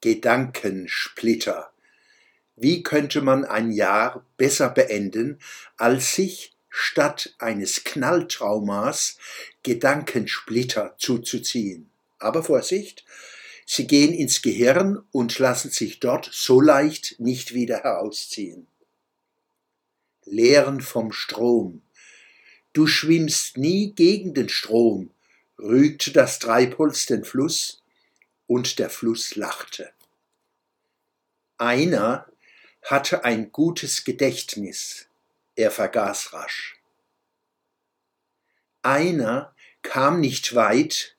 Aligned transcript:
Gedankensplitter. 0.00 1.70
Wie 2.54 2.82
könnte 2.82 3.20
man 3.20 3.44
ein 3.44 3.70
Jahr 3.72 4.24
besser 4.36 4.68
beenden, 4.68 5.40
als 5.76 6.14
sich 6.14 6.52
statt 6.68 7.34
eines 7.38 7.84
Knalltraumas 7.84 9.18
Gedankensplitter 9.62 10.94
zuzuziehen? 10.98 11.90
Aber 12.18 12.42
Vorsicht, 12.42 13.04
sie 13.66 13.86
gehen 13.86 14.12
ins 14.12 14.42
Gehirn 14.42 15.02
und 15.12 15.38
lassen 15.38 15.70
sich 15.70 16.00
dort 16.00 16.28
so 16.32 16.60
leicht 16.60 17.18
nicht 17.18 17.54
wieder 17.54 17.82
herausziehen. 17.82 18.66
Lehren 20.24 20.80
vom 20.80 21.12
Strom. 21.12 21.82
Du 22.72 22.86
schwimmst 22.86 23.56
nie 23.56 23.92
gegen 23.92 24.34
den 24.34 24.48
Strom, 24.48 25.10
rügte 25.58 26.12
das 26.12 26.38
Treibholz 26.38 27.06
den 27.06 27.24
Fluss, 27.24 27.82
und 28.48 28.80
der 28.80 28.90
Fluss 28.90 29.36
lachte. 29.36 29.92
Einer 31.58 32.26
hatte 32.82 33.24
ein 33.24 33.52
gutes 33.52 34.02
Gedächtnis, 34.02 35.08
er 35.54 35.70
vergaß 35.70 36.32
rasch. 36.32 36.80
Einer 38.82 39.54
kam 39.82 40.20
nicht 40.20 40.54
weit, 40.54 41.16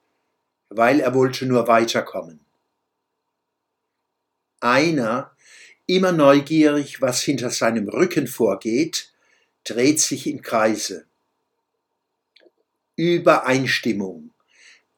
weil 0.69 0.99
er 0.99 1.13
wollte 1.13 1.45
nur 1.45 1.67
weiterkommen. 1.67 2.39
Einer, 4.59 5.35
immer 5.85 6.11
neugierig, 6.11 7.01
was 7.01 7.21
hinter 7.21 7.49
seinem 7.49 7.87
Rücken 7.89 8.27
vorgeht, 8.27 9.13
dreht 9.63 9.99
sich 9.99 10.27
in 10.27 10.41
Kreise. 10.41 11.05
Übereinstimmung. 12.95 14.31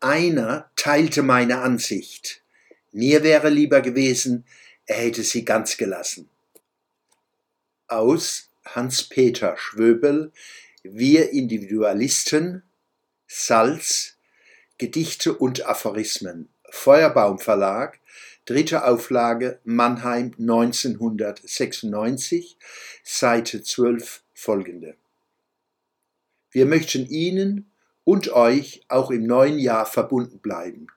Einer 0.02 0.70
teilte 0.76 1.22
meine 1.22 1.62
Ansicht. 1.62 2.42
Mir 2.92 3.22
wäre 3.22 3.50
lieber 3.50 3.82
gewesen, 3.82 4.46
er 4.88 4.96
hätte 4.96 5.22
sie 5.22 5.46
ganz 5.46 5.78
gelassen. 5.78 6.28
Aus 7.88 8.50
Hans-Peter 8.66 9.56
Schwöbel 9.58 10.32
Wir 10.82 11.30
Individualisten 11.30 12.64
Salz 13.28 14.18
Gedichte 14.80 15.36
und 15.36 15.68
Aphorismen 15.68 16.50
Feuerbaum 16.72 17.38
Verlag 17.38 18.00
dritte 18.46 18.86
Auflage 18.86 19.60
Mannheim 19.66 20.34
1996 20.40 22.58
Seite 23.04 23.62
12 23.62 24.24
folgende 24.34 24.96
Wir 26.50 26.66
möchten 26.66 27.08
Ihnen 27.08 27.71
und 28.04 28.32
euch 28.32 28.84
auch 28.88 29.12
im 29.12 29.26
neuen 29.26 29.60
Jahr 29.60 29.86
verbunden 29.86 30.40
bleiben. 30.40 30.88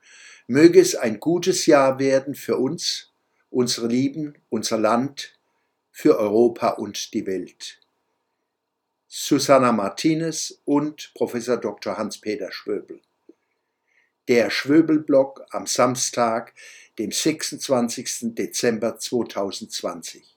Möge 0.47 0.79
es 0.79 0.95
ein 0.95 1.19
gutes 1.19 1.65
Jahr 1.65 1.99
werden 1.99 2.35
für 2.35 2.57
uns, 2.57 3.11
unsere 3.49 3.87
Lieben, 3.87 4.35
unser 4.49 4.77
Land, 4.77 5.37
für 5.91 6.19
Europa 6.19 6.69
und 6.69 7.13
die 7.13 7.25
Welt. 7.25 7.79
Susanna 9.07 9.71
Martinez 9.71 10.61
und 10.65 11.13
Professor 11.13 11.55
Dr. 11.55 11.97
Hans-Peter 11.97 12.51
Schwöbel. 12.51 13.01
Der 14.27 14.49
Schwöbel-Blog 14.49 15.45
am 15.51 15.67
Samstag, 15.67 16.53
dem 16.99 17.11
26. 17.11 18.35
Dezember 18.35 18.97
2020. 18.97 20.34